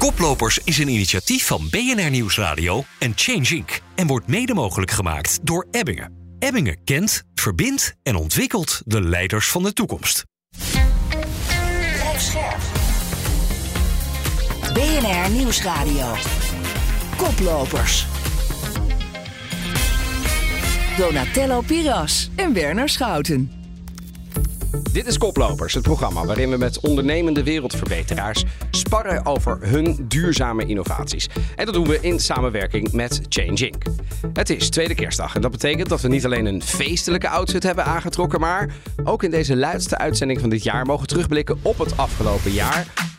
[0.00, 3.80] Koplopers is een initiatief van BNR Nieuwsradio en Change Inc.
[3.94, 6.36] en wordt mede mogelijk gemaakt door Ebbingen.
[6.38, 10.24] Ebbingen kent, verbindt en ontwikkelt de leiders van de toekomst.
[14.72, 16.14] BNR Nieuwsradio.
[17.16, 18.06] Koplopers.
[20.96, 23.59] Donatello Piras en Werner Schouten.
[24.92, 31.28] Dit is Koplopers, het programma waarin we met ondernemende wereldverbeteraars sparren over hun duurzame innovaties.
[31.56, 33.82] En dat doen we in samenwerking met Change Inc.
[34.32, 37.84] Het is tweede kerstdag en dat betekent dat we niet alleen een feestelijke outfit hebben
[37.84, 38.74] aangetrokken, maar
[39.04, 43.09] ook in deze luidste uitzending van dit jaar mogen terugblikken op het afgelopen jaar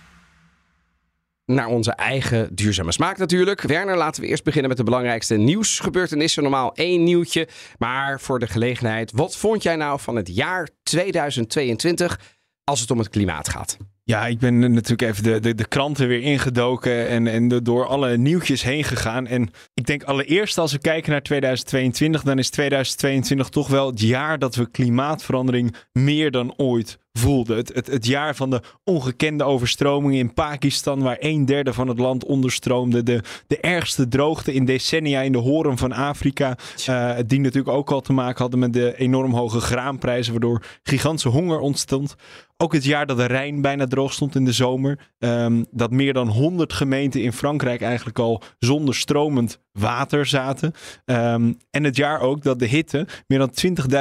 [1.54, 3.62] naar onze eigen duurzame smaak natuurlijk.
[3.62, 6.44] Werner, laten we eerst beginnen met de belangrijkste nieuwsgebeurtenissen.
[6.44, 9.12] Normaal één nieuwtje, maar voor de gelegenheid.
[9.12, 12.20] Wat vond jij nou van het jaar 2022
[12.64, 13.78] als het om het klimaat gaat?
[14.04, 18.18] Ja, ik ben natuurlijk even de, de, de kranten weer ingedoken en, en door alle
[18.18, 19.28] nieuwtjes heen gegaan.
[19.28, 24.02] En ik denk allereerst als we kijken naar 2022, dan is 2022 toch wel het
[24.02, 27.58] jaar dat we klimaatverandering meer dan ooit voelden.
[27.58, 32.00] Het, het, het jaar van de ongekende overstromingen in Pakistan, waar een derde van het
[32.00, 33.04] land onderstroomde.
[33.04, 36.58] De, de ergste droogte in decennia in de horen van Afrika.
[36.90, 41.30] Uh, die natuurlijk ook al te maken hadden met de enorm hoge graanprijzen, waardoor gigantische
[41.30, 42.16] honger ontstond.
[42.62, 45.00] Ook het jaar dat de Rijn bijna droog stond in de zomer.
[45.20, 50.74] Um, dat meer dan 100 gemeenten in Frankrijk eigenlijk al zonder stromend water zaten.
[51.06, 53.54] Um, en het jaar ook dat de hitte meer dan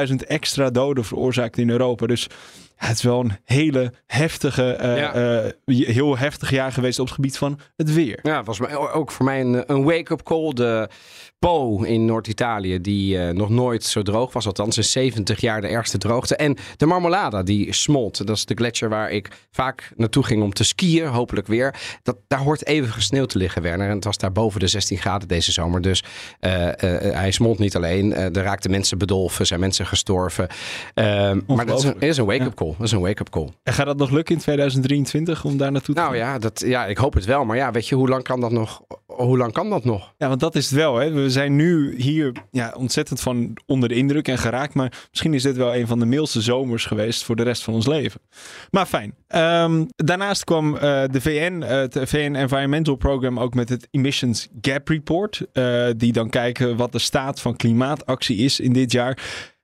[0.08, 2.06] 20.000 extra doden veroorzaakte in Europa.
[2.06, 2.28] Dus
[2.76, 5.44] het is wel een hele heftige, uh, ja.
[5.64, 8.18] uh, heel heftig jaar geweest op het gebied van het weer.
[8.22, 10.52] Ja, het was ook voor mij een, een wake-up call.
[10.52, 10.88] De
[11.38, 15.68] Po in Noord-Italië, die uh, nog nooit zo droog was, althans in 70 jaar de
[15.68, 16.36] ergste droogte.
[16.36, 18.26] En de Marmolada, die smolt.
[18.26, 21.74] Dat is de gletsjer waar ik vaak naartoe ging om te skiën, hopelijk weer.
[22.02, 23.88] Dat, daar hoort even gesneeuwd te liggen, Werner.
[23.88, 25.80] En het was daar boven de 16 graden deze zomer.
[25.80, 26.04] Dus
[26.40, 28.14] hij smolt niet alleen.
[28.14, 30.48] er raakten mensen bedolven, zijn mensen gestorven.
[31.46, 32.74] Maar dat is een, is een wake-up call.
[32.78, 33.48] Dat is een wake-up call.
[33.62, 36.22] En gaat dat nog lukken in 2023 om daar naartoe te nou, gaan?
[36.22, 37.44] Nou ja, dat, ja, ik hoop het wel.
[37.44, 38.82] Maar ja, weet je, hoe lang kan dat nog?
[39.06, 40.14] Hoe lang kan dat nog?
[40.18, 40.96] Ja, want dat is het wel.
[40.96, 41.10] Hè.
[41.10, 44.74] We zijn nu hier ja, ontzettend van onder de indruk en geraakt.
[44.74, 47.74] Maar misschien is dit wel een van de mildste zomers geweest voor de rest van
[47.74, 48.20] ons leven.
[48.70, 49.14] Maar fijn.
[49.64, 50.80] Um, daarnaast kwam uh,
[51.10, 55.46] de VN, uh, het VN Environmental Program, ook met het Emissions Gap Report.
[55.52, 59.18] Uh, die dan kijken wat de staat van klimaatactie is in dit jaar.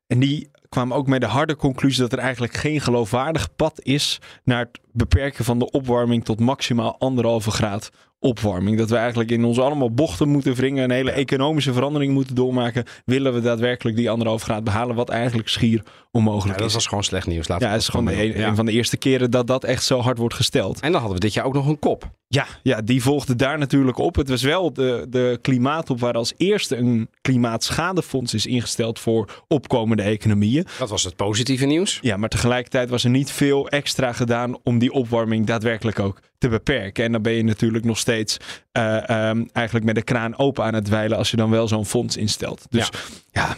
[0.06, 4.18] En die kwamen ook met de harde conclusie dat er eigenlijk geen geloofwaardig pad is
[4.44, 7.90] naar het beperken van de opwarming tot maximaal anderhalve graad
[8.26, 8.78] opwarming.
[8.78, 12.84] Dat we eigenlijk in ons allemaal bochten moeten wringen, een hele economische verandering moeten doormaken.
[13.04, 16.72] Willen we daadwerkelijk die anderhalf graad behalen, wat eigenlijk schier onmogelijk ja, is.
[16.72, 17.48] dat was gewoon slecht nieuws.
[17.48, 18.48] Laten ja, het is gewoon een, ja.
[18.48, 20.80] een van de eerste keren dat dat echt zo hard wordt gesteld.
[20.80, 22.10] En dan hadden we dit jaar ook nog een kop.
[22.28, 24.16] Ja, ja, die volgde daar natuurlijk op.
[24.16, 30.02] Het was wel de, de klimaatop waar als eerste een klimaatschadefonds is ingesteld voor opkomende
[30.02, 30.66] economieën.
[30.78, 31.98] Dat was het positieve nieuws.
[32.02, 36.20] Ja, maar tegelijkertijd was er niet veel extra gedaan om die opwarming daadwerkelijk ook
[36.50, 37.04] te beperken.
[37.04, 38.36] En dan ben je natuurlijk nog steeds
[38.72, 41.86] uh, um, eigenlijk met de kraan open aan het dweilen als je dan wel zo'n
[41.86, 42.66] fonds instelt.
[42.70, 42.88] Dus
[43.32, 43.56] ja, ja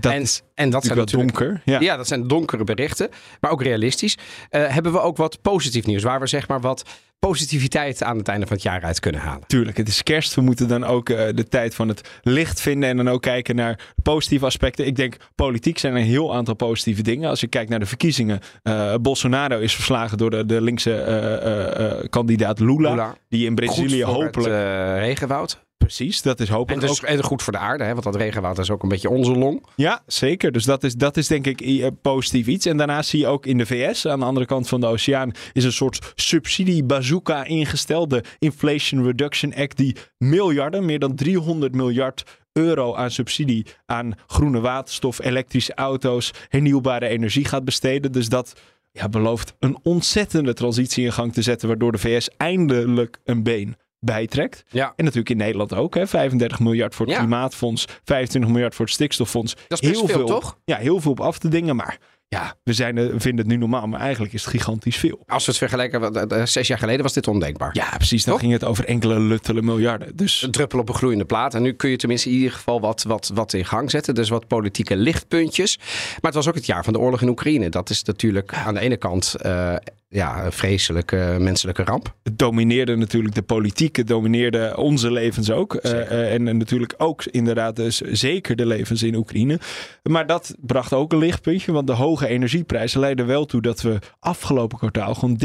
[0.00, 1.62] dat en, is en dat zijn natuurlijk donker.
[1.64, 1.80] Ja.
[1.80, 1.96] ja.
[1.96, 3.08] dat zijn donkere berichten,
[3.40, 4.16] maar ook realistisch.
[4.50, 6.84] Uh, hebben we ook wat positief nieuws, waar we zeg maar wat
[7.18, 9.46] positiviteit aan het einde van het jaar uit kunnen halen.
[9.46, 10.34] Tuurlijk, het is kerst.
[10.34, 13.56] We moeten dan ook uh, de tijd van het licht vinden en dan ook kijken
[13.56, 14.86] naar positieve aspecten.
[14.86, 17.28] Ik denk politiek zijn er een heel aantal positieve dingen.
[17.30, 22.60] Als je kijkt naar de verkiezingen, uh, Bolsonaro is verslagen door de, de linkse kandidaat
[22.60, 25.66] Lula, Lula, die in Brazilië hopelijk het, regenwoud.
[25.88, 27.08] Precies, dat is hopelijk en dus, ook...
[27.08, 27.92] En goed voor de aarde, hè?
[27.92, 29.66] want dat regenwoud is ook een beetje onze long.
[29.76, 30.52] Ja, zeker.
[30.52, 32.66] Dus dat is, dat is denk ik uh, positief iets.
[32.66, 35.32] En daarnaast zie je ook in de VS, aan de andere kant van de oceaan,
[35.52, 38.10] is een soort subsidie bazooka ingesteld.
[38.10, 44.60] De Inflation Reduction Act, die miljarden, meer dan 300 miljard euro aan subsidie aan groene
[44.60, 48.12] waterstof, elektrische auto's, hernieuwbare energie gaat besteden.
[48.12, 48.52] Dus dat
[48.92, 53.76] ja, belooft een ontzettende transitie in gang te zetten, waardoor de VS eindelijk een been
[54.00, 54.64] bijtrekt.
[54.68, 54.92] Ja.
[54.96, 55.94] En natuurlijk in Nederland ook.
[55.94, 56.06] Hè?
[56.06, 57.20] 35 miljard voor het ja.
[57.20, 59.56] Klimaatfonds, 25 miljard voor het Stikstoffonds.
[59.68, 60.58] Dat is heel veel, veel, toch?
[60.64, 61.76] Ja, heel veel op af te dingen.
[61.76, 61.98] Maar
[62.28, 65.22] ja, we, zijn, we vinden het nu normaal, maar eigenlijk is het gigantisch veel.
[65.26, 67.70] Als we het vergelijken, zes jaar geleden was dit ondenkbaar.
[67.72, 68.24] Ja, precies.
[68.24, 68.42] Dan toch?
[68.42, 70.16] ging het over enkele luttele miljarden.
[70.16, 70.42] Dus...
[70.42, 71.54] Een druppel op een gloeiende plaat.
[71.54, 74.14] En nu kun je tenminste in ieder geval wat, wat, wat in gang zetten.
[74.14, 75.76] Dus wat politieke lichtpuntjes.
[75.76, 77.68] Maar het was ook het jaar van de oorlog in Oekraïne.
[77.68, 79.74] Dat is natuurlijk aan de ene kant uh,
[80.08, 82.14] ja, vreselijke menselijke ramp.
[82.22, 85.74] Het domineerde natuurlijk de politiek, het domineerde onze levens ook.
[85.74, 89.58] Uh, uh, en, en, natuurlijk ook inderdaad dus zeker de levens in Oekraïne.
[90.02, 93.98] Maar dat bracht ook een lichtpuntje, want de hoge energieprijzen leidden wel toe dat we
[94.20, 95.40] afgelopen kwartaal gewoon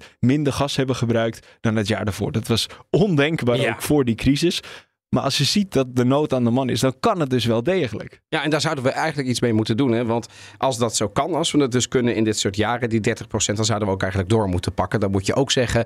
[0.00, 2.32] 30% minder gas hebben gebruikt dan het jaar daarvoor.
[2.32, 3.72] Dat was ondenkbaar ja.
[3.72, 4.62] ook voor die crisis.
[5.14, 7.44] Maar als je ziet dat de nood aan de man is, dan kan het dus
[7.44, 8.20] wel degelijk.
[8.28, 9.92] Ja, en daar zouden we eigenlijk iets mee moeten doen.
[9.92, 10.04] Hè?
[10.04, 10.26] Want
[10.58, 13.54] als dat zo kan, als we het dus kunnen in dit soort jaren, die 30%,
[13.54, 15.00] dan zouden we ook eigenlijk door moeten pakken.
[15.00, 15.84] Dan moet je ook zeggen,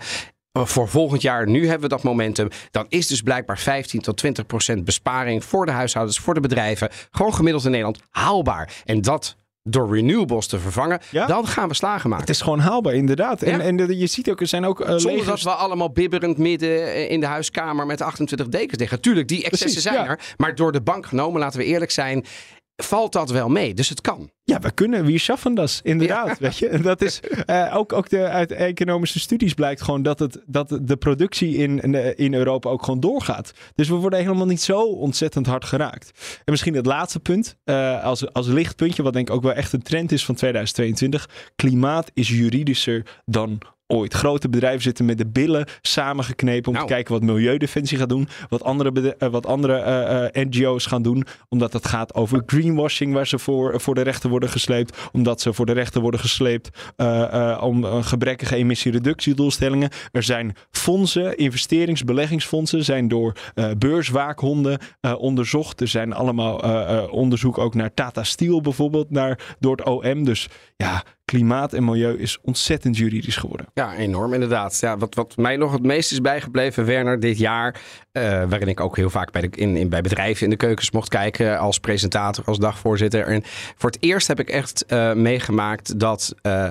[0.52, 2.48] voor volgend jaar, nu hebben we dat momentum.
[2.70, 6.88] Dan is dus blijkbaar 15 tot 20 procent besparing voor de huishoudens, voor de bedrijven.
[7.10, 8.82] Gewoon gemiddeld in Nederland haalbaar.
[8.84, 9.36] En dat
[9.68, 11.26] door renewables te vervangen, ja?
[11.26, 12.26] dan gaan we slagen maken.
[12.26, 13.42] Het is gewoon haalbaar, inderdaad.
[13.42, 15.42] En, en je ziet ook, er zijn ook uh, Zonder legers...
[15.42, 19.00] dat we allemaal bibberend midden in de huiskamer met 28 dekens liggen.
[19.00, 20.06] Tuurlijk, die excessen Precies, zijn ja.
[20.06, 20.34] er.
[20.36, 22.24] Maar door de bank genomen, laten we eerlijk zijn,
[22.76, 23.74] valt dat wel mee.
[23.74, 24.30] Dus het kan.
[24.44, 25.04] Ja, we kunnen.
[25.04, 25.80] Wie schaffen dat?
[25.82, 26.26] Inderdaad.
[26.26, 26.36] Ja.
[26.38, 26.78] Weet je?
[26.80, 30.96] Dat is, uh, ook, ook de, uit economische studies blijkt gewoon dat, het, dat de
[30.96, 31.80] productie in,
[32.16, 33.52] in Europa ook gewoon doorgaat.
[33.74, 36.10] Dus we worden helemaal niet zo ontzettend hard geraakt.
[36.36, 39.72] En misschien het laatste punt, uh, als, als lichtpuntje, wat denk ik ook wel echt
[39.72, 41.28] een trend is van 2022.
[41.56, 44.14] Klimaat is juridischer dan ooit.
[44.14, 46.86] Grote bedrijven zitten met de billen samengeknepen om nou.
[46.86, 48.28] te kijken wat Milieudefensie gaat doen.
[48.48, 49.78] Wat andere, uh, wat andere
[50.32, 51.24] uh, uh, NGO's gaan doen.
[51.48, 54.98] Omdat het gaat over greenwashing waar ze voor, voor de rechter worden gesleept.
[55.12, 56.94] Omdat ze voor de rechter worden gesleept
[57.60, 59.90] om gebrekkige emissiereductiedoelstellingen.
[60.12, 63.36] Er zijn fondsen, investeringsbeleggingsfondsen, zijn door
[63.78, 64.78] beurswaakhonden
[65.18, 65.80] onderzocht.
[65.80, 66.58] Er zijn allemaal
[67.08, 70.24] onderzoek ook naar Tata Steel bijvoorbeeld, naar, door het OM.
[70.24, 73.66] Dus ja, klimaat en milieu is ontzettend juridisch geworden.
[73.74, 74.78] Ja, enorm inderdaad.
[74.80, 77.80] Ja, wat, wat mij nog het meest is bijgebleven, Werner, dit jaar,
[78.12, 80.90] uh, waarin ik ook heel vaak bij, de, in, in, bij bedrijven in de keukens
[80.90, 83.26] mocht kijken als presentator, als dagvoorzitter.
[83.26, 83.42] En
[83.76, 86.68] voor het eerst heb ik echt uh, meegemaakt dat uh,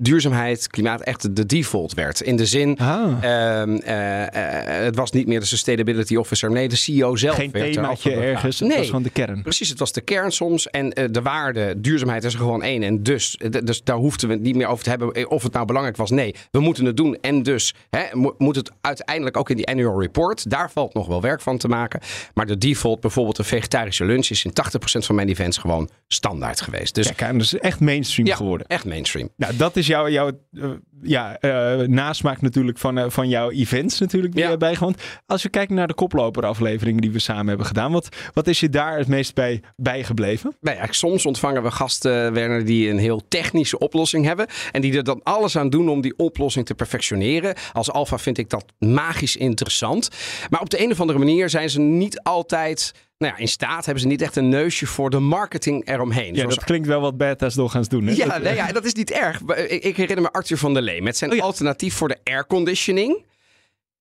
[0.00, 2.20] duurzaamheid, klimaat echt de default werd.
[2.20, 3.12] In de zin, ah.
[3.22, 7.34] uh, uh, het was niet meer de sustainability officer, nee, de CEO zelf.
[7.36, 9.42] Geen werd themaatje ergens, nee, het was gewoon de kern.
[9.42, 10.70] Precies, het was de kern soms.
[10.70, 12.82] En uh, de waarde, duurzaamheid is er gewoon één.
[12.82, 15.66] En dus, dus daar hoefden we het niet meer over te hebben of het nou
[15.66, 16.10] belangrijk was.
[16.10, 17.18] Nee, we moeten het doen.
[17.20, 18.04] En dus hè,
[18.38, 20.50] moet het uiteindelijk ook in die annual report.
[20.50, 22.00] Daar valt nog wel werk van te maken.
[22.34, 26.60] Maar de default, bijvoorbeeld een vegetarische lunch, is in 80% van mijn events gewoon standaard
[26.60, 26.94] geweest.
[26.94, 28.66] Dus, Kijk, dus echt mainstream ja, geworden.
[28.66, 29.28] echt mainstream.
[29.36, 30.70] Nou, dat is jouw, jouw uh,
[31.02, 34.56] ja, uh, nasmaak natuurlijk van, uh, van jouw events natuurlijk die ja.
[34.56, 35.02] bijgewoond.
[35.26, 37.92] Als we kijken naar de koploperafleveringen die we samen hebben gedaan.
[37.92, 40.56] Wat, wat is je daar het meest bij bijgebleven?
[40.60, 44.46] Nou ja, soms ontvangen we gasten, Werner, die een heel technische oplossing hebben.
[44.72, 47.54] En die er dan alles aan doen om die oplossing te perfectioneren.
[47.72, 50.08] Als alfa vind ik dat magisch interessant.
[50.50, 53.84] Maar op de een of andere manier zijn ze niet altijd nou ja, in staat
[53.84, 56.34] hebben ze niet echt een neusje voor de marketing eromheen.
[56.34, 58.06] Ja, dat klinkt wel wat beta's doorgaans doen.
[58.06, 58.12] Hè?
[58.12, 59.40] Ja, nee, ja, dat is niet erg.
[59.40, 61.42] Ik, ik herinner me Arthur van der Lee met zijn oh, ja.
[61.42, 63.24] alternatief voor de airconditioning.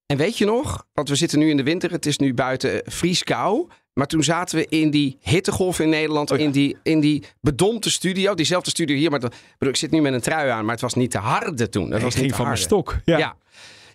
[0.06, 2.81] En weet je nog, want we zitten nu in de winter, het is nu buiten
[2.86, 3.68] vrieskou.
[3.94, 6.44] Maar toen zaten we in die hittegolf in Nederland, oh ja.
[6.44, 8.33] in, die, in die bedompte studio.
[8.33, 10.81] Diezelfde studio hier, maar dat, bedoel, ik zit nu met een trui aan, maar het
[10.81, 11.89] was niet te harde toen.
[11.89, 12.60] Dat nee, was niet ging van harde.
[12.60, 12.98] mijn stok.
[13.06, 13.18] Ja.
[13.18, 13.36] ja.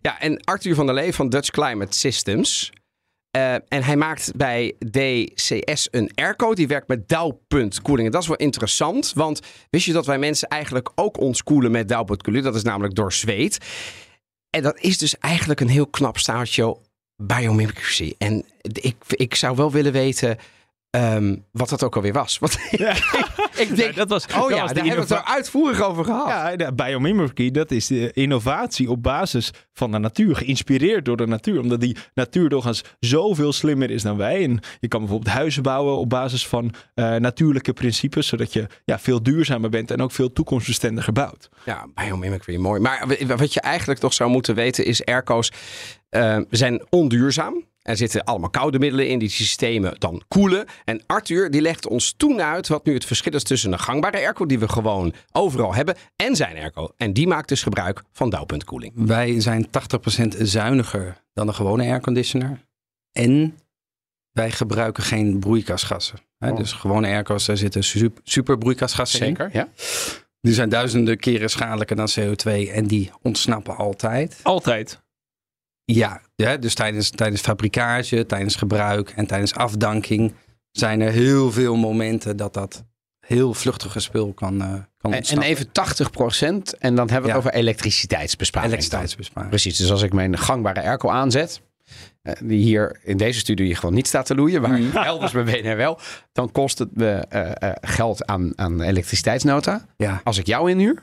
[0.00, 2.72] Ja, en Arthur van der Lee van Dutch Climate Systems.
[3.36, 6.54] Uh, en hij maakt bij DCS een airco.
[6.54, 8.06] Die werkt met dauwpuntkoeling.
[8.06, 9.12] En dat is wel interessant.
[9.14, 9.40] Want
[9.70, 12.44] wist je dat wij mensen eigenlijk ook ons koelen met dauwpuntkoeling?
[12.44, 13.58] Dat is namelijk door zweet.
[14.50, 16.76] En dat is dus eigenlijk een heel knap staaltje
[17.16, 18.14] biomimicry.
[18.18, 20.38] En ik, ik zou wel willen weten...
[20.96, 22.38] Um, wat dat ook alweer was.
[22.42, 22.94] Want ja.
[23.56, 25.82] ik denk, ja, dat was, oh dat ja, was daar hebben we het er uitvoerig
[25.82, 26.28] over gehad.
[26.28, 30.36] Ja, de biomimicry, dat is de innovatie op basis van de natuur.
[30.36, 31.60] Geïnspireerd door de natuur.
[31.60, 34.44] Omdat die natuur doorgaans zoveel slimmer is dan wij.
[34.44, 38.26] En je kan bijvoorbeeld huizen bouwen op basis van uh, natuurlijke principes.
[38.26, 41.48] Zodat je ja, veel duurzamer bent en ook veel toekomstbestendiger bouwt.
[41.64, 42.80] Ja, biomimicry, mooi.
[42.80, 45.52] Maar wat je eigenlijk toch zou moeten weten is airco's
[46.10, 47.64] uh, zijn onduurzaam.
[47.84, 50.64] Er zitten allemaal koude middelen in die systemen dan koelen.
[50.84, 54.16] En Arthur die legt ons toen uit wat nu het verschil is tussen een gangbare
[54.16, 56.90] airco die we gewoon overal hebben en zijn airco.
[56.96, 58.92] En die maakt dus gebruik van dauwpuntkoeling.
[58.94, 59.70] Wij zijn 80%
[60.38, 62.60] zuiniger dan een gewone airconditioner.
[63.12, 63.58] En
[64.32, 66.18] wij gebruiken geen broeikasgassen.
[66.38, 66.56] Oh.
[66.56, 69.50] Dus gewone airco's, daar zitten super, super broeikasgassen Zeker, in.
[69.52, 69.68] ja.
[70.40, 74.40] Die zijn duizenden keren schadelijker dan CO2 en die ontsnappen altijd.
[74.42, 75.02] Altijd?
[75.84, 80.34] Ja, ja dus tijdens, tijdens fabrikage, tijdens gebruik en tijdens afdanking
[80.70, 82.84] zijn er heel veel momenten dat dat
[83.26, 87.36] heel vluchtige spul kan, uh, kan en, en even 80 procent en dan hebben we
[87.36, 87.48] het ja.
[87.48, 88.72] over elektriciteitsbesparing.
[88.72, 89.50] Elektriciteitsbesparing.
[89.50, 91.60] Precies, dus als ik mijn gangbare airco aanzet,
[92.22, 94.96] uh, die hier in deze studio hier gewoon niet staat te loeien, maar mm.
[95.12, 95.98] elders bij BNR wel,
[96.32, 99.86] dan kost het me uh, geld aan, aan elektriciteitsnota.
[99.96, 100.20] Ja.
[100.24, 101.02] Als ik jou inhuur,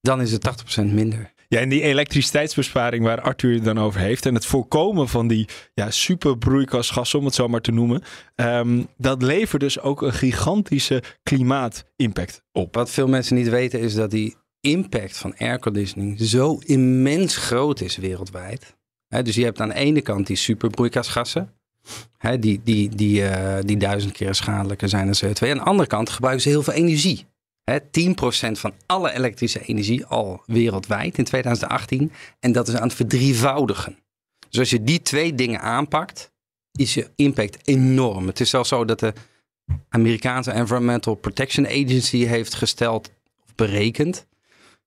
[0.00, 1.32] dan is het 80% minder.
[1.54, 4.26] Ja, en die elektriciteitsbesparing waar Arthur het dan over heeft.
[4.26, 8.02] En het voorkomen van die ja, superbroeikasgassen, om het zo maar te noemen.
[8.34, 12.74] ehm, dat levert dus ook een gigantische klimaatimpact op.
[12.74, 17.96] Wat veel mensen niet weten is dat die impact van airconditioning zo immens groot is
[17.96, 18.76] wereldwijd.
[19.08, 21.54] Dus je hebt aan de ene kant die superbroeikasgassen.
[22.16, 25.50] Hè, die, die, die, eh, die duizend keer schadelijker zijn dan CO2.
[25.50, 27.26] Aan de andere kant gebruiken ze heel veel energie.
[27.64, 32.12] Hè, 10% van alle elektrische energie al wereldwijd in 2018.
[32.40, 33.98] En dat is aan het verdrievoudigen.
[34.48, 36.30] Dus als je die twee dingen aanpakt,
[36.72, 38.26] is je impact enorm.
[38.26, 39.12] Het is zelfs zo dat de
[39.88, 43.10] Amerikaanse Environmental Protection Agency heeft gesteld
[43.46, 44.26] of berekend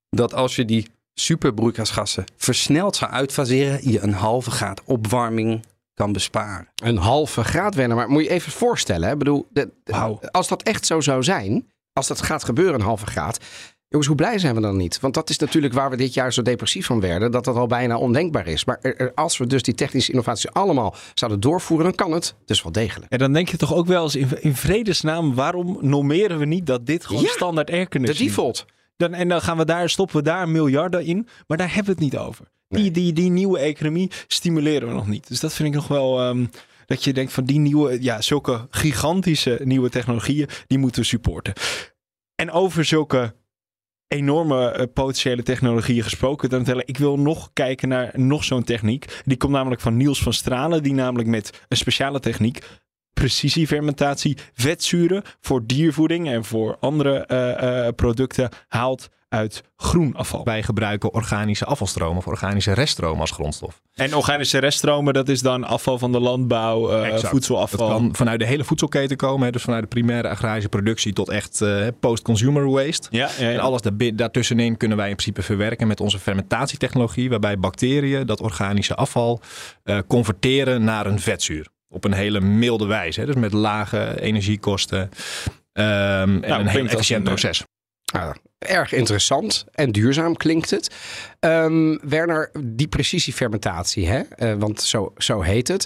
[0.10, 6.68] dat als je die superbroeikasgassen versneld zou uitfaseren, je een halve graad opwarming kan besparen.
[6.84, 7.98] Een halve graad wennen.
[7.98, 9.06] Maar moet je even voorstellen.
[9.08, 9.12] Hè?
[9.14, 9.72] Ik bedoel, de-
[10.32, 11.68] als dat echt zo zou zijn.
[11.94, 13.38] Als dat gaat gebeuren, een halve graad.
[13.88, 15.00] Jongens, hoe blij zijn we dan niet?
[15.00, 17.32] Want dat is natuurlijk waar we dit jaar zo depressief van werden.
[17.32, 18.66] Dat dat al bijna ondenkbaar is.
[18.66, 21.86] Maar er- er- als we dus die technische innovaties allemaal zouden doorvoeren.
[21.86, 23.12] Dan kan het dus wel degelijk.
[23.12, 26.66] En dan denk je toch ook wel eens in, in vredesnaam, waarom normeren we niet
[26.66, 28.36] dat dit gewoon Ja, standaard De airconditioning is?
[28.36, 28.66] default.
[28.98, 31.28] Dan, en dan gaan we daar, stoppen we daar miljarden in.
[31.48, 32.46] Maar daar hebben we het niet over.
[32.68, 32.92] Die, Nee.
[32.92, 35.28] die, die nieuwe economie stimuleren we nog niet.
[35.28, 36.20] Dus dat vind ik nog wel.
[36.22, 36.46] ehm,
[36.94, 41.54] dat je denkt van die nieuwe, ja, zulke gigantische nieuwe technologieën, die moeten we supporten.
[42.36, 43.36] En over zulke
[44.08, 49.22] enorme eh, potentiële technologieën gesproken, dan tellen, ik wil nog kijken naar nog zo'n techniek.
[49.26, 52.60] Die komt namelijk van Niels van Stralen, die namelijk met een speciale techniek
[53.14, 60.44] precisiefermentatie vetzuren voor diervoeding en voor andere eh, eh, producten haalt uit groenafval.
[60.44, 63.82] Wij gebruiken organische afvalstromen of organische reststromen als grondstof.
[63.96, 67.22] En organische reststromen, dat is dan afval van de landbouw, eh, Exact.
[67.22, 67.88] Dat voedselafval.
[67.88, 69.46] kan vanuit de hele voedselketen komen.
[69.46, 71.66] Hè, dus vanuit de primaire agrarische productie tot echt
[72.00, 73.08] post-consumer waste.
[73.12, 73.54] Ja, ja, ja.
[73.54, 73.82] En alles
[74.14, 77.30] daartussenin kunnen wij in principe verwerken met onze fermentatietechnologie.
[77.30, 79.42] Waarbij bacteriën dat organische afval
[80.08, 81.73] converteren naar een vetzuur.
[81.94, 83.20] Op een hele milde wijze.
[83.20, 85.10] Hè, dus met lage energiekosten.
[85.74, 87.64] ehm, en een klinkt heel efficiënt een, eh, proces.
[88.04, 90.96] Ja, erg interessant en duurzaam klinkt het.
[91.40, 94.20] Ehm, Werner, die precisiefermentatie, hè?
[94.20, 95.86] eh, want zo, zo heet het.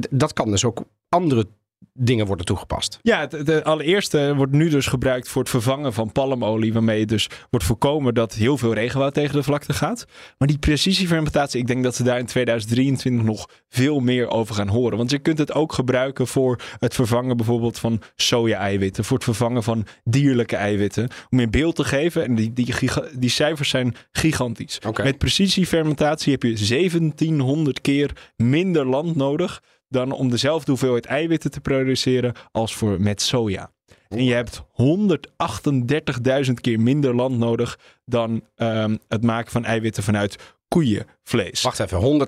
[0.00, 1.46] d- dat kan dus ook andere
[1.96, 2.98] dingen worden toegepast.
[3.02, 7.28] Ja, het, het allereerste wordt nu dus gebruikt voor het vervangen van palmolie, waarmee dus
[7.50, 10.06] wordt voorkomen dat heel veel regenwoud tegen de vlakte gaat.
[10.38, 14.68] Maar die precisiefermentatie, ik denk dat ze daar in 2023 nog veel meer over gaan
[14.68, 14.98] horen.
[14.98, 19.62] Want je kunt het ook gebruiken voor het vervangen bijvoorbeeld van soja-eiwitten, voor het vervangen
[19.62, 21.08] van dierlijke eiwitten.
[21.30, 22.74] Om in beeld te geven, en die, die,
[23.18, 24.78] die cijfers zijn gigantisch.
[25.02, 29.62] Met precisiefermentatie heb je 1700 keer minder land nodig
[29.96, 33.70] dan om dezelfde hoeveelheid eiwitten te produceren als voor met soja.
[34.08, 34.62] En je hebt
[36.46, 41.62] 138.000 keer minder land nodig dan ehm, het maken van eiwitten vanuit koeienvlees.
[41.62, 42.26] Wacht even,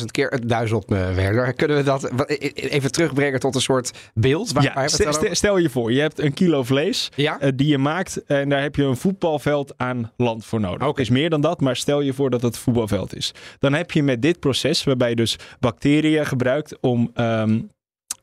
[0.00, 0.28] 138.000 keer.
[0.30, 1.52] Het duizelt me, Werner.
[1.52, 4.52] Kunnen we dat e- e- even terugbrengen tot een soort beeld?
[4.52, 7.08] Waar, Ja, stel, stel- stel je voor, je hebt een kilo vlees?
[7.14, 7.40] Ja?
[7.40, 10.88] eh, die je maakt en daar heb je een voetbalveld aan land voor nodig.
[10.88, 11.00] Oké.
[11.00, 13.32] is meer dan dat, maar stel je voor dat het voetbalveld is.
[13.58, 17.60] Dan heb je met dit proces, waarbij je dus bacteriën gebruikt om, ehm,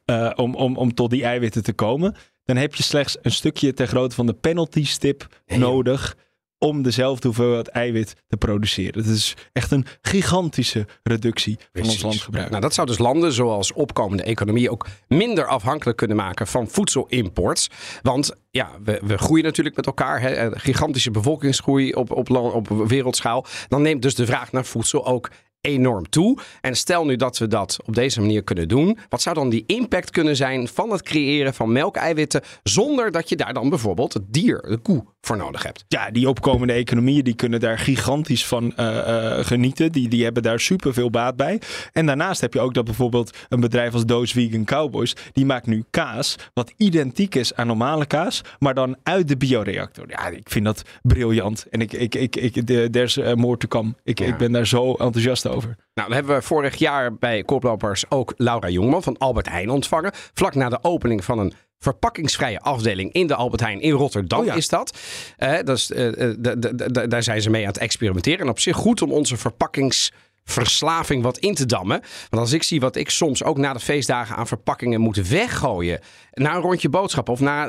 [0.05, 3.73] eh, om, om, om tot die eiwitten te komen, dan heb je slechts een stukje
[3.73, 6.17] ter grootte van de penalty stip Nee, nodig
[6.59, 9.01] om dezelfde hoeveelheid eiwit te produceren.
[9.01, 12.49] Het is echt een gigantische reductie van ons landgebruik.
[12.49, 17.69] Nou, dat zou dus landen zoals opkomende economieën ook minder afhankelijk kunnen maken van voedselimports.
[18.01, 20.21] Want ja, we, we groeien natuurlijk met elkaar.
[20.21, 23.45] Hè, een gigantische bevolkingsgroei op, op, land- op wereldschaal.
[23.67, 25.29] Dan neemt dus de vraag naar voedsel ook
[25.65, 26.37] enorm toe.
[26.61, 28.97] En stel nu dat we dat op deze manier kunnen doen.
[29.09, 32.41] Wat zou dan die impact kunnen zijn van het creëren van melkeiwitten...
[32.63, 35.85] zonder dat je daar dan bijvoorbeeld het dier, de koe, voor nodig hebt?
[35.87, 39.91] ja, die opkomende economieën die kunnen daar gigantisch van eh, eh, genieten.
[39.91, 41.61] Die, die hebben daar superveel baat bij.
[41.93, 45.15] En daarnaast heb je ook dat bijvoorbeeld een bedrijf als Doos Vegan Cowboys...
[45.33, 48.41] die maakt nu kaas wat identiek is aan normale kaas...
[48.59, 50.05] maar dan uit de bioreactor.
[50.09, 51.65] Ja, ik vind dat briljant.
[51.69, 53.93] En ik, ik, ik, ik, de- there's eh, more to come.
[54.03, 54.25] Ik, Ja.
[54.25, 55.75] ik ben daar zo enthousiast over.
[55.93, 60.11] Nou, dan hebben we vorig jaar bij Koplopers ook Laura Jongman van Albert Heijn ontvangen.
[60.33, 64.45] Vlak na de opening van een verpakkingsvrije afdeling in de Albert Heijn in Rotterdam Oh
[64.45, 64.53] ja.
[64.53, 64.97] is dat.
[65.37, 68.39] Eh, dat is, eh, eh, daar zijn ze mee aan het experimenteren.
[68.39, 72.01] En op zich goed om onze verpakkingsverslaving wat in te dammen.
[72.29, 75.99] Want als ik zie wat ik soms ook na de feestdagen aan verpakkingen moet weggooien.
[76.33, 77.67] Na een rondje boodschappen of na,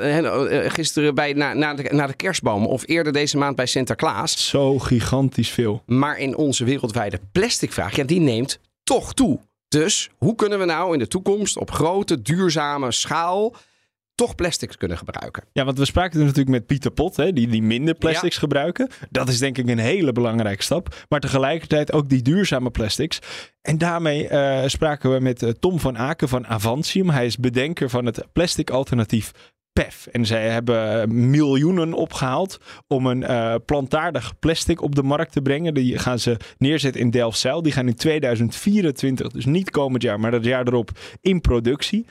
[0.68, 4.48] gisteren bij, na, na, de, na de kerstboom of eerder deze maand bij Sinterklaas.
[4.48, 5.82] Zo gigantisch veel.
[5.86, 9.40] Maar in onze wereldwijde plasticvraag, ja, die neemt toch toe.
[9.68, 13.54] Dus hoe kunnen we nou in de toekomst op grote, duurzame schaal
[14.16, 15.44] toch plastics kunnen gebruiken.
[15.52, 18.88] Ja, want we spraken er natuurlijk met Pieter Pot, hè, die, die minder plastics gebruiken.
[19.11, 21.04] Dat is denk ik een hele belangrijke stap.
[21.08, 23.18] Maar tegelijkertijd ook die duurzame plastics.
[23.62, 27.11] En daarmee eh, spraken we met eh, Tom van Aken van Avantium.
[27.11, 29.32] Hij is bedenker van het plastic alternatief
[29.82, 30.06] PEF.
[30.06, 35.42] En zij hebben eh, miljoenen opgehaald om een uh, plantaardig plastic op de markt te
[35.42, 35.75] brengen.
[35.75, 37.62] Die gaan ze neerzetten in Delfzijl.
[37.62, 42.06] Die gaan in 2024, dus niet komend jaar, maar dat jaar erop, in productie.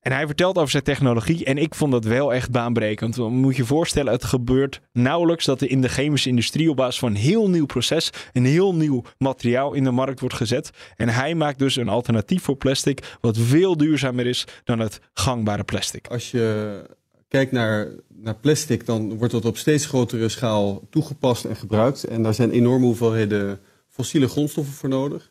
[0.00, 3.16] En hij vertelt over zijn technologie en ik vond dat wel echt baanbrekend.
[3.16, 6.98] Want moet je voorstellen, het gebeurt nauwelijks dat er in de chemische industrie op basis
[6.98, 10.70] van een heel nieuw proces een heel nieuw materiaal in de markt wordt gezet.
[10.96, 15.64] En hij maakt dus een alternatief voor plastic wat veel duurzamer is dan het gangbare
[15.64, 16.06] plastic.
[16.06, 16.82] Als je
[17.28, 22.04] kijkt naar, naar plastic, dan wordt dat op steeds grotere schaal toegepast en gebruikt.
[22.04, 25.30] En daar zijn enorme hoeveelheden fossiele grondstoffen voor nodig.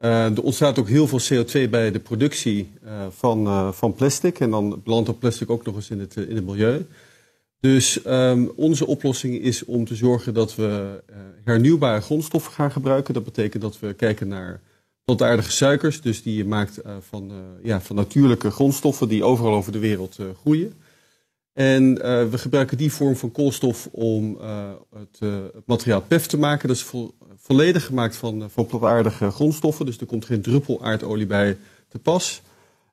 [0.00, 4.40] Uh, er ontstaat ook heel veel CO2 bij de productie uh, van, uh, van plastic.
[4.40, 6.86] En dan belandt dat plastic ook nog eens in het, in het milieu.
[7.60, 11.02] Dus um, onze oplossing is om te zorgen dat we
[11.44, 13.14] hernieuwbare grondstoffen gaan gebruiken.
[13.14, 14.60] Dat betekent dat we kijken naar
[15.04, 16.00] plantaardige suikers.
[16.00, 17.32] Dus die je maakt van,
[17.62, 20.74] ja, van natuurlijke grondstoffen die overal over de wereld groeien.
[21.54, 21.94] En
[22.30, 24.38] we gebruiken die vorm van koolstof om
[24.96, 25.18] het,
[25.54, 26.68] het materiaal PEF te maken.
[26.68, 29.86] Dat is vol, volledig gemaakt van, eh, van plantaardige grondstoffen.
[29.86, 31.56] Dus er komt geen druppel aardolie bij
[31.88, 32.42] te pas.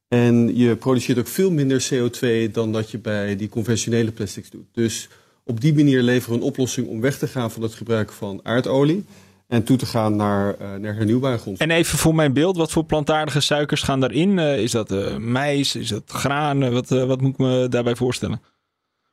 [0.07, 4.67] En je produceert ook veel minder CO2 dan dat je bij die conventionele plastics doet.
[4.71, 5.09] Dus
[5.43, 8.39] op die manier leveren we een oplossing om weg te gaan van het gebruik van
[8.43, 9.05] aardolie.
[9.47, 11.75] En toe te gaan naar, naar hernieuwbare grondstoffen.
[11.75, 14.39] En even voor mijn beeld, wat voor plantaardige suikers gaan daarin?
[14.39, 15.75] Is dat uh, mais?
[15.75, 16.71] Is dat graan?
[16.71, 18.41] wat, wat moet ik me daarbij voorstellen?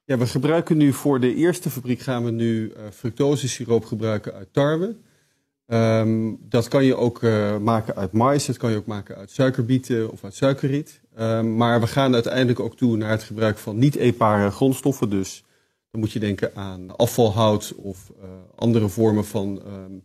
[0.09, 4.97] Ja, we gebruiken nu voor de eerste fabriek gaan we nu fructose-siroop gebruiken uit tarwe.
[5.67, 9.31] Um, dat kan je ook uh, maken uit mais, dat kan je ook maken uit
[9.31, 11.01] suikerbieten of uit suikerriet.
[11.19, 15.11] Um, maar we gaan uiteindelijk ook toe naar het gebruik van niet-eetbare grondstoffen.
[15.11, 15.45] Dus
[15.91, 20.05] dan moet je denken aan afvalhout of uh, andere vormen van um,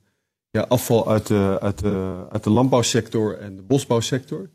[0.50, 4.50] ja, afval uit de, uit, de, uit de landbouwsector en de bosbouwsector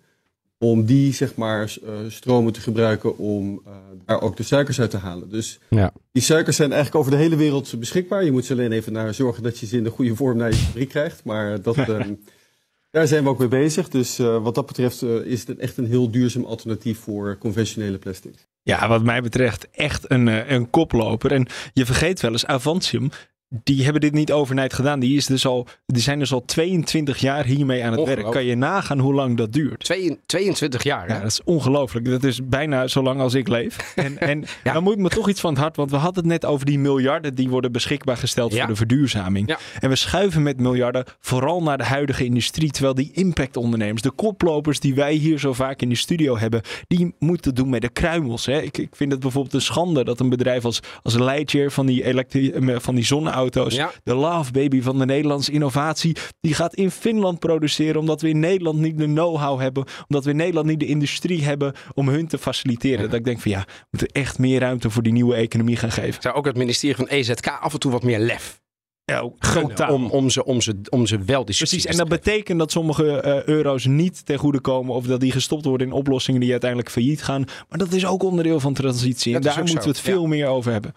[0.59, 3.73] om die zeg maar uh, stromen te gebruiken om uh,
[4.05, 5.31] daar ook de suikers uit te halen.
[5.31, 5.93] Dus ja.
[6.13, 8.25] die suikers zijn eigenlijk over de hele wereld beschikbaar.
[8.25, 10.51] Je moet ze alleen even naar zorgen dat je ze in de goede vorm naar
[10.51, 11.25] je fabriek krijgt.
[11.25, 12.01] Maar dat, uh,
[12.91, 13.89] daar zijn we ook mee bezig.
[13.89, 18.47] Dus wat dat betreft is het echt een heel duurzaam alternatief voor conventionele plastics.
[18.63, 21.33] Ja, wat mij betreft echt een, een koploper.
[21.33, 23.11] En je vergeet wel eens Avantium
[23.49, 25.01] die hebben dit niet overnight gedaan.
[25.01, 28.31] Die, is dus al, die zijn dus al 22 jaar hiermee aan het werk.
[28.31, 29.85] Kan je nagaan hoe lang dat duurt?
[30.27, 31.09] 22 jaar.
[31.09, 32.05] Ja, dat is ongelooflijk.
[32.05, 33.77] Dat is bijna zo lang als ik leef.
[33.99, 34.73] En, en ja.
[34.73, 35.77] dan moet me toch iets van het hart.
[35.77, 38.59] Want we hadden het net over die miljarden die worden beschikbaar gesteld ja.
[38.59, 39.49] voor de verduurzaming.
[39.49, 39.59] Ja.
[39.81, 42.71] En we schuiven met miljarden vooral naar de huidige industrie.
[42.71, 47.15] Terwijl die impactondernemers, de koplopers die wij hier zo vaak in de studio hebben, die
[47.19, 48.47] moeten doen met de kruimels.
[48.47, 48.61] Hè.
[48.61, 52.05] Ik, ik vind het bijvoorbeeld een schande dat een bedrijf als, als Lightyear van die,
[52.05, 53.75] elektri- van die zonne auto's.
[53.75, 53.91] Ja.
[54.03, 56.17] De love baby van de Nederlandse innovatie.
[56.41, 58.01] Die gaat in Finland produceren.
[58.01, 59.85] Omdat we in Nederland niet de know-how hebben.
[60.09, 63.05] Omdat we in Nederland niet de industrie hebben om hun te faciliteren.
[63.05, 63.07] Ja.
[63.11, 65.93] Dat ik denk van ja, we moeten echt meer ruimte voor die nieuwe economie gaan
[65.93, 66.23] geven.
[66.23, 68.61] Zou ook het ministerie van EZK af en toe wat meer lef
[69.09, 72.71] ja, groot om, om, ze, om, ze, om ze wel Precies, en dat betekent dat
[72.71, 76.51] sommige uh, euro's niet ten goede komen of dat die gestopt worden in oplossingen die
[76.51, 77.45] uiteindelijk failliet gaan.
[77.69, 79.35] Maar dat is ook onderdeel van transitie.
[79.35, 80.29] En daar moeten we het veel ja.
[80.29, 80.95] meer over hebben.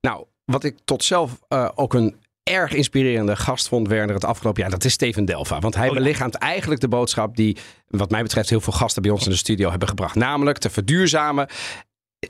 [0.00, 4.62] Nou, wat ik tot zelf uh, ook een erg inspirerende gast vond, Werner, het afgelopen
[4.62, 5.58] jaar, dat is Steven Delva.
[5.58, 7.56] Want hij oh, belichaamt eigenlijk de boodschap die,
[7.88, 10.14] wat mij betreft, heel veel gasten bij ons in de studio hebben gebracht.
[10.14, 11.48] Namelijk te verduurzamen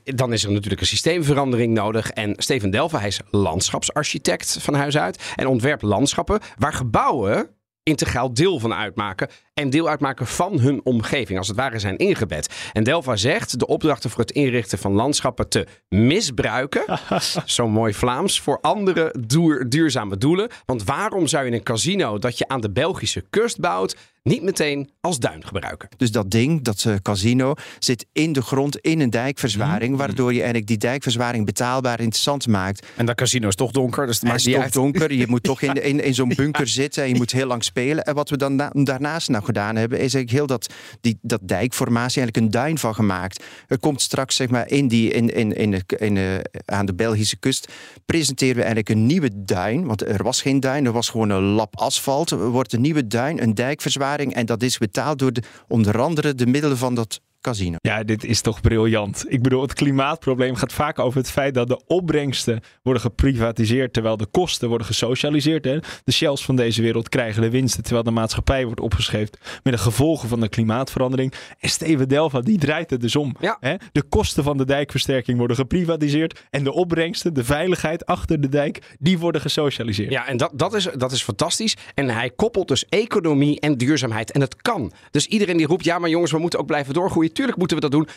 [0.05, 2.11] dan is er natuurlijk een systeemverandering nodig.
[2.11, 5.33] En Steven Delva, hij is landschapsarchitect van huis uit.
[5.37, 7.51] En ontwerpt landschappen waar gebouwen
[7.89, 9.29] integraal deel van uitmaken.
[9.55, 12.71] En deel uitmaken van hun omgeving, als het ware zijn ingebed.
[12.73, 16.85] En Delva zegt de opdrachten voor het inrichten van landschappen te misbruiken.
[17.45, 18.41] zo mooi Vlaams.
[18.41, 20.49] Voor andere duur, duurzame doelen.
[20.67, 23.97] Want waarom zou je een casino dat je aan de Belgische kust bouwt
[24.29, 25.89] niet meteen als duin gebruiken.
[25.97, 29.99] Dus dat ding, dat uh, casino, zit in de grond in een dijkverzwaring, mm.
[29.99, 32.87] waardoor je eigenlijk die dijkverzwaring betaalbaar interessant maakt.
[32.97, 35.13] En dat casino is toch donker, dus het is toch donker.
[35.13, 36.71] Je moet toch in, in, in zo'n bunker ja.
[36.71, 38.05] zitten en je moet heel lang spelen.
[38.05, 41.41] En wat we dan na, daarnaast nou gedaan hebben, is eigenlijk heel dat, die, dat
[41.43, 43.45] dijkformatie eigenlijk een duin van gemaakt.
[43.67, 47.37] Er komt straks zeg maar in die, in, in, in, in, uh, aan de Belgische
[47.37, 47.73] kust,
[48.07, 51.43] presenteren we eigenlijk een nieuwe duin, want er was geen duin, er was gewoon een
[51.43, 52.31] lap asfalt.
[52.31, 56.35] Er wordt een nieuwe duin, een dijkverzwaring en dat is betaald door de, onder andere
[56.35, 57.77] de middelen van dat casino.
[57.81, 59.25] Ja, dit is toch briljant.
[59.29, 64.17] Ik bedoel, het klimaatprobleem gaat vaak over het feit dat de opbrengsten worden geprivatiseerd terwijl
[64.17, 65.65] de kosten worden gesocialiseerd.
[65.65, 65.79] Hè?
[66.05, 69.79] De shells van deze wereld krijgen de winsten terwijl de maatschappij wordt opgeschreven met de
[69.79, 71.33] gevolgen van de klimaatverandering.
[71.59, 73.37] En Steven Delva, die draait het dus om.
[73.41, 73.57] Ja.
[73.61, 73.75] Hè?
[73.93, 78.97] De kosten van de dijkversterking worden geprivatiseerd en de opbrengsten, de veiligheid achter de dijk,
[78.99, 80.11] die worden gesocialiseerd.
[80.11, 81.77] Ja, en dat, dat, is, dat is fantastisch.
[81.95, 84.31] En hij koppelt dus economie en duurzaamheid.
[84.31, 84.93] En dat kan.
[85.11, 87.33] Dus iedereen die roept, ja maar jongens, we moeten ook blijven doorgroeien.
[87.39, 88.09] Tuurlijk moeten we dat doen.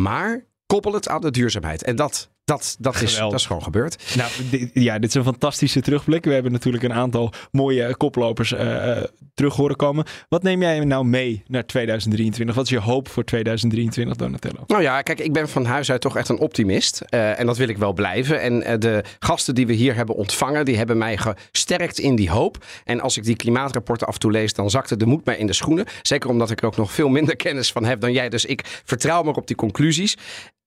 [0.00, 1.82] Maar koppel het aan de duurzaamheid.
[1.82, 4.14] En dat, dat, dat, is, dat is gewoon gebeurd.
[4.16, 6.24] Nou, dit, ja, dit is een fantastische terugblik.
[6.24, 9.02] We hebben natuurlijk een aantal mooie koplopers eh,
[9.34, 10.04] terug horen komen.
[10.28, 12.56] Wat neem jij nou mee naar 2023?
[12.56, 14.64] Wat is je hoop voor 2023, Donatello?
[14.66, 17.00] Nou ja, kijk, ik ben van huis uit toch echt een optimist.
[17.00, 18.40] Eh, en dat wil ik wel blijven.
[18.40, 21.18] En de gasten die we hier hebben ontvangen, die hebben mij
[21.52, 22.64] gesterkt in die hoop.
[22.84, 25.46] En als ik die klimaatrapporten af en toe lees, dan zakte de moed mij in
[25.46, 25.86] de schoenen.
[26.02, 28.28] Zeker omdat ik er ook nog veel minder kennis van heb dan jij.
[28.28, 30.16] Dus ik vertrouw maar op die conclusies.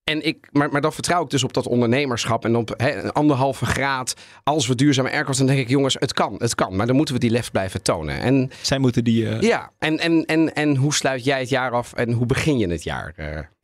[0.09, 3.65] En ik, maar, maar dan vertrouw ik dus op dat ondernemerschap en op een anderhalve
[3.65, 4.13] graad.
[4.43, 6.75] Als we duurzame aircraft, dan denk ik, jongens, het kan, het kan.
[6.75, 8.19] Maar dan moeten we die lef blijven tonen.
[8.19, 9.29] En Zij moeten die.
[9.29, 12.57] eh, ja, en, en, en, en hoe sluit jij het jaar af en hoe begin
[12.57, 13.13] je het jaar?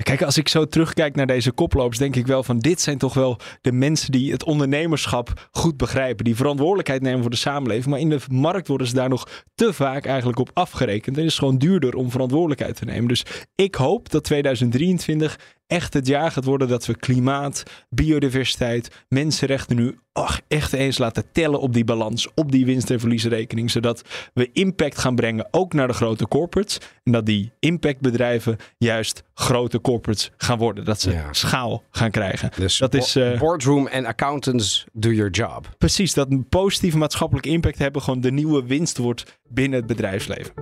[0.03, 3.13] Kijk, als ik zo terugkijk naar deze koplopers, denk ik wel van dit zijn toch
[3.13, 6.25] wel de mensen die het ondernemerschap goed begrijpen.
[6.25, 7.85] Die verantwoordelijkheid nemen voor de samenleving.
[7.85, 11.15] Maar in de markt worden ze daar nog te vaak eigenlijk op afgerekend.
[11.15, 13.07] En het is gewoon duurder om verantwoordelijkheid te nemen.
[13.07, 19.75] Dus ik hoop dat 2023 echt het jaar gaat worden dat we klimaat, biodiversiteit, mensenrechten
[19.75, 23.71] nu ach, echt eens laten tellen op die balans, op die winst- en verliesrekening.
[23.71, 24.01] Zodat
[24.33, 26.77] we impact gaan brengen ook naar de grote corporates.
[27.03, 29.92] En dat die impactbedrijven juist grote corporates
[30.37, 30.85] gaan worden.
[30.85, 31.27] Dat ze Ja.
[31.31, 32.49] schaal gaan krijgen.
[32.57, 35.75] dus dat is eh, boardroom en accountants do your job.
[35.77, 38.01] precies dat een positieve maatschappelijke impact hebben.
[38.01, 40.53] Gewoon de nieuwe winst wordt binnen het bedrijfsleven.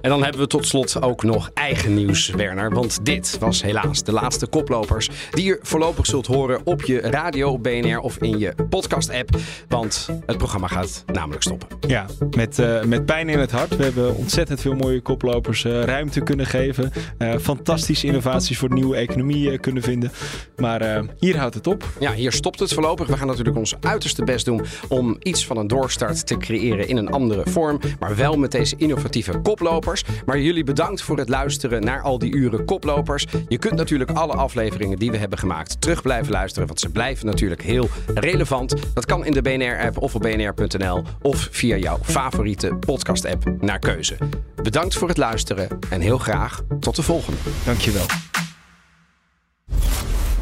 [0.00, 2.70] En dan hebben we tot slot ook nog eigen nieuws, Werner.
[2.74, 7.50] Want dit was helaas de laatste koplopers die je voorlopig zult horen op je radio,
[7.50, 9.36] op BNR of in je podcast-app.
[9.68, 11.68] Want het programma gaat namelijk stoppen.
[11.88, 13.76] Ja, met, eh, met pijn in het hart.
[13.76, 16.92] We hebben ontzettend veel mooie koplopers eh, ruimte kunnen geven.
[17.40, 20.12] Fantastische innovaties voor de nieuwe economie eh, kunnen vinden.
[20.56, 21.84] Maar eh, hier houdt het op.
[22.00, 23.06] Ja, hier stopt het voorlopig.
[23.06, 26.96] We gaan natuurlijk ons uiterste best doen om iets van een doorstart te creëren in
[26.96, 27.80] een andere vorm.
[28.00, 30.04] Maar wel met deze innovatieve koplopers.
[30.26, 33.26] Maar jullie bedankt voor het luisteren naar al die uren koplopers.
[33.48, 36.66] Je kunt natuurlijk alle afleveringen die we hebben gemaakt terug blijven luisteren.
[36.66, 38.74] Want ze blijven natuurlijk heel relevant.
[38.94, 44.16] Dat kan in de BNR-app of op bnr.nl of via jouw favoriete podcast-app naar keuze.
[44.62, 47.38] Bedankt voor het luisteren en heel graag tot de volgende.
[47.64, 48.06] Dankjewel.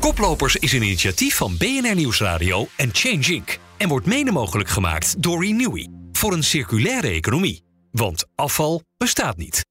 [0.01, 3.59] Koplopers is een initiatief van BNR Nieuwsradio en Change Inc.
[3.77, 5.87] En wordt mede mogelijk gemaakt door Renewy.
[6.13, 7.63] Voor een circulaire economie.
[7.91, 9.70] Want afval bestaat niet.